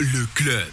[0.00, 0.72] Le club.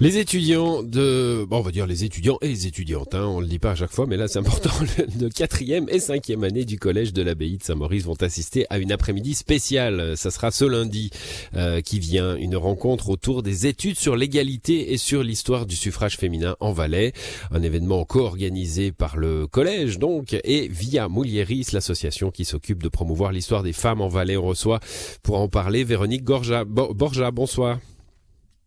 [0.00, 3.48] Les étudiants de, bon, on va dire les étudiants et les étudiantes, hein, on le
[3.48, 4.70] dit pas à chaque fois, mais là c'est important,
[5.16, 8.92] de quatrième et cinquième année du collège de l'abbaye de Saint-Maurice vont assister à une
[8.92, 10.16] après-midi spéciale.
[10.16, 11.10] Ça sera ce lundi
[11.56, 16.16] euh, qui vient, une rencontre autour des études sur l'égalité et sur l'histoire du suffrage
[16.16, 17.12] féminin en Valais,
[17.50, 23.32] un événement co-organisé par le collège donc et via Moulieris, l'association qui s'occupe de promouvoir
[23.32, 24.36] l'histoire des femmes en Valais.
[24.36, 24.78] On reçoit
[25.24, 26.64] pour en parler Véronique Gorja.
[26.64, 27.80] Borja, bonsoir.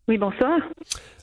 [0.08, 0.58] Oui, bonsoir.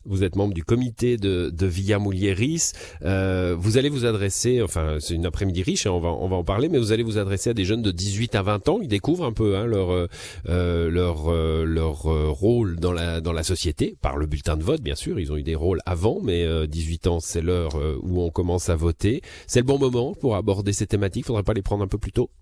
[0.06, 2.72] Vous êtes membre du comité de, de Villa Moulieris.
[3.02, 6.38] Euh, vous allez vous adresser, enfin c'est une après-midi riche, hein, on, va, on va
[6.38, 8.80] en parler, mais vous allez vous adresser à des jeunes de 18 à 20 ans.
[8.82, 10.08] Ils découvrent un peu hein, leur euh,
[10.48, 14.64] euh leur euh, leur euh, rôle dans la dans la société par le bulletin de
[14.64, 15.20] vote, bien sûr.
[15.20, 18.78] Ils ont eu des rôles avant, mais 18 ans c'est l'heure où on commence à
[18.78, 19.22] voter.
[19.46, 21.26] C'est le bon moment pour aborder ces thématiques.
[21.26, 22.30] Faudrait pas les prendre un peu plus tôt?
[22.30, 22.39] euh,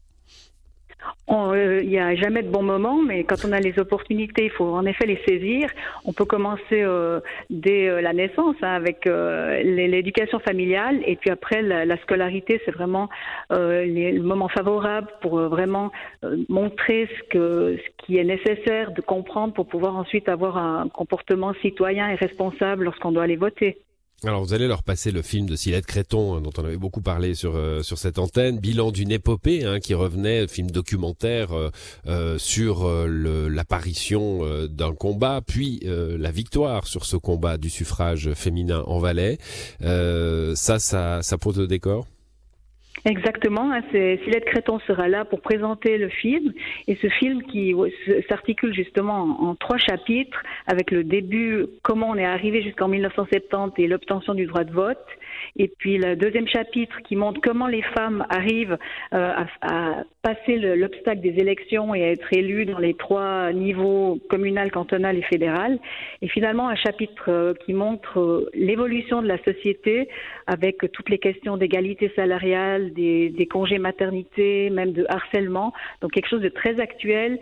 [1.29, 4.73] il n'y a jamais de bon moment, mais quand on a les opportunités, il faut
[4.73, 5.69] en effet les saisir.
[6.05, 7.19] On peut commencer euh,
[7.49, 13.09] dès euh, la naissance hein, avec l'éducation familiale, et puis après la, scolarité, c'est vraiment
[13.49, 15.91] le moment favorable pour vraiment
[16.49, 21.53] montrer ce, que, ce qui est nécessaire de comprendre pour pouvoir ensuite avoir un comportement
[21.61, 23.77] citoyen et responsable lorsqu'on doit aller voter.
[24.23, 27.01] Alors vous allez leur passer le film de Silette Créton hein, dont on avait beaucoup
[27.01, 31.69] parlé sur euh, sur cette antenne, bilan d'une épopée hein, qui revenait, film documentaire euh,
[32.07, 38.99] euh sur l'apparition d'un combat, puis la victoire sur ce combat du suffrage féminin en
[38.99, 39.37] Valais.
[39.81, 42.07] ça, ça, ça pose le décor?
[43.05, 46.53] Exactement, hein, Silette Créton sera là pour présenter le film.
[46.87, 47.73] Et ce film qui
[48.27, 53.87] s'articule justement en, trois chapitres avec le début, comment on est arrivé jusqu'en 1970 et
[53.87, 55.05] l'obtention du droit de vote,
[55.55, 58.77] et puis le deuxième chapitre qui montre comment les femmes arrivent
[59.13, 64.71] euh, à, passer l'obstacle des élections et à être élues dans les trois niveaux communal,
[64.71, 65.79] cantonal et fédéral.
[66.21, 70.09] Et finalement un chapitre euh, qui montre euh, l'évolution de la société
[70.45, 75.73] avec toutes les questions d'égalité salariale, des, congés maternité, même de harcèlement.
[76.01, 77.39] Donc quelque chose de très actuel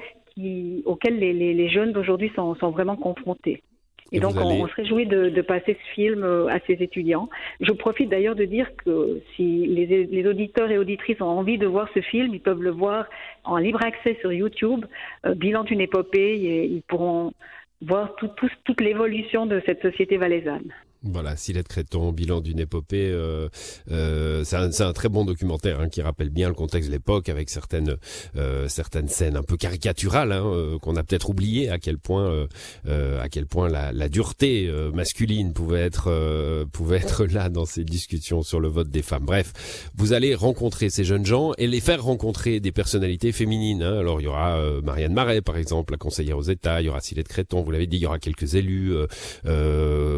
[0.86, 3.64] auquel les, jeunes d'aujourd'hui sont vraiment confrontés.
[4.12, 7.28] Et, donc, on, se réjouit de, de, passer ce film euh, à ces étudiants.
[7.60, 11.66] Je profite d'ailleurs de dire que si les, les, auditeurs et auditrices ont envie de
[11.66, 13.08] voir ce film, ils peuvent le voir
[13.44, 14.86] en libre accès sur YouTube,
[15.26, 17.34] euh, bilan d'une épopée, et ils pourront
[17.82, 20.72] voir tout, tout, toute l'évolution de cette société valaisanne.
[21.06, 23.10] Voilà, Silette Créton, bilan d'une épopée.
[23.12, 23.48] Euh,
[23.92, 27.50] euh, c'est un, très bon documentaire hein, qui rappelle bien le contexte de l'époque avec
[27.50, 27.98] certaines
[28.36, 32.48] euh, certaines scènes un peu caricaturales hein, euh, qu'on a peut-être oublié à quel point
[32.88, 37.84] euh, à quel point la, la dureté masculine pouvait être pouvait être là dans ces
[37.84, 39.26] discussions sur le vote des femmes.
[39.26, 43.84] Bref, vous allez rencontrer ces jeunes gens et les faire rencontrer des personnalités féminines.
[43.84, 44.00] Hein.
[44.00, 46.82] Alors il y aura Marianne Marais par exemple, la conseillère aux États.
[46.82, 47.62] Il y aura Silette Créton.
[47.62, 48.94] Vous l'avez dit, il y aura quelques élus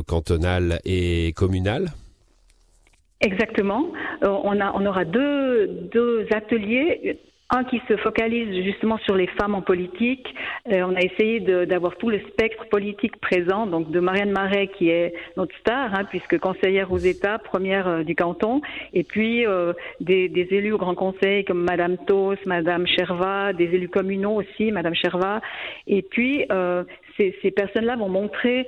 [0.05, 1.87] cantonales et communale
[3.21, 3.87] Exactement.
[4.23, 9.27] Euh, on, a, on aura deux, deux ateliers un qui se focalise justement sur les
[9.27, 10.27] femmes en politique.
[10.71, 14.89] Euh, on a essayé d'avoir tout le spectre politique présent, donc de Marianne Marais qui
[14.89, 18.61] est notre star, hein, puisque conseillère aux États, première euh, du canton,
[18.93, 19.71] et puis euh,
[20.01, 24.71] des, des, élus au Grand Conseil comme Madame Tos, Madame Cherva, des élus communaux aussi,
[24.71, 25.41] Madame Cherva,
[25.87, 26.45] et puis
[27.17, 28.67] ces, ces personnes-là vont montrer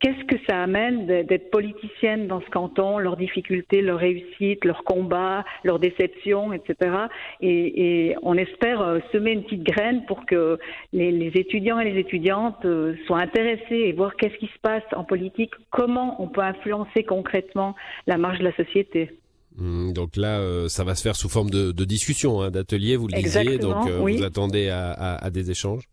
[0.00, 5.44] qu'est-ce que ça amène d'être politicienne dans ce canton, leurs difficultés, leurs réussites, leurs combats,
[5.64, 6.96] leurs déceptions, etc.
[7.40, 10.58] Et, et on espère euh, semer une petite graine pour que
[10.92, 15.04] les, étudiants et les étudiantes euh, soient intéressés et voir qu'est-ce qui se passe en
[15.04, 17.74] politique, comment on peut influencer concrètement
[18.06, 19.10] la marche de la société.
[19.56, 23.08] Mmh, donc là, euh, ça va se faire sous forme de, discussion, hein, d'atelier, vous
[23.08, 25.84] le disiez, donc vous attendez à des échanges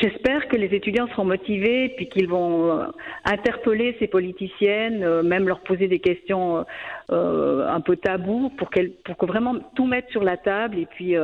[0.00, 2.86] J'espère que les étudiants seront motivés puis qu'ils vont euh,
[3.24, 6.64] interpeller ces politiciennes, euh, même leur poser des questions
[7.10, 10.86] euh, un peu tabous pour, qu'elles, pour que vraiment tout mettre sur la table et
[10.86, 11.14] puis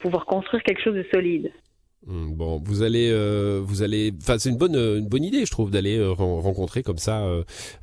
[0.00, 1.50] pouvoir construire quelque chose de solide.
[2.06, 3.10] Hmm, bon, vous allez,
[3.60, 7.24] vous allez, enfin c'est une bonne, une bonne idée, je trouve, d'aller rencontrer comme ça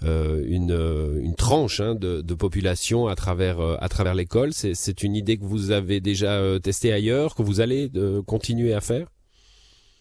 [0.04, 4.54] une, une tranche hein, de, de, population à travers, à travers l'école.
[4.54, 7.90] C'est, c'est une idée que vous avez déjà testée ailleurs, que vous allez
[8.26, 9.13] continuer à faire?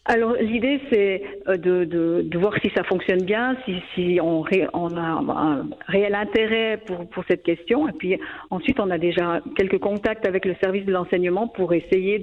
[0.05, 4.45] Alors l'idée c'est euh, de, de, de, voir si ça fonctionne bien, si, si on,
[4.73, 7.89] on, a un réel intérêt pour, pour cette question.
[7.89, 8.19] Et puis
[8.51, 12.21] ensuite on a déjà quelques contacts avec le service de l'enseignement pour essayer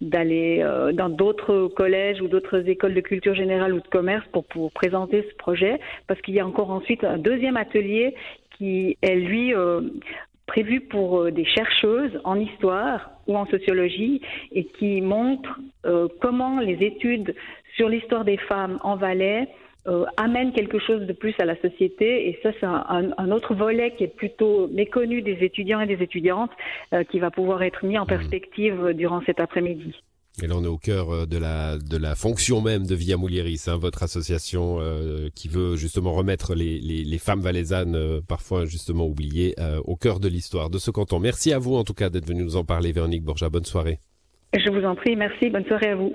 [0.00, 4.44] d'aller euh, dans d'autres collèges ou d'autres écoles de culture générale ou de commerce pour,
[4.44, 5.80] pour présenter ce projet.
[6.06, 8.14] Parce qu'il y a encore ensuite un deuxième atelier
[8.56, 9.80] qui est lui euh,
[10.56, 14.22] prévu pour euh, des chercheuses en histoire ou en sociologie
[14.52, 17.34] et qui montre euh, comment les études
[17.76, 19.48] sur l'histoire des femmes en Valais
[19.86, 22.28] euh, amène quelque chose de plus à la société.
[22.28, 26.52] Et ça, c'est un, autre volet qui est plutôt méconnu des étudiants et des étudiantes,
[26.94, 28.16] euh, qui va pouvoir être mis en mmh.
[28.16, 29.94] perspective durant cet après-midi.
[30.42, 33.16] Et là, on est au cœur euh, de la de la fonction même de Via
[33.16, 34.80] Mulieris, hein, votre association
[35.34, 39.54] qui veut justement remettre les, les, femmes valaisannes, parfois justement oubliées,
[39.84, 41.18] au cœur de l'histoire de ce canton.
[41.18, 43.48] Merci à vous en tout cas d'être venu nous en parler, Véronique Borja.
[43.48, 43.98] Bonne soirée.
[44.54, 45.50] Je vous en prie, merci.
[45.50, 46.12] Bonne soirée à vous.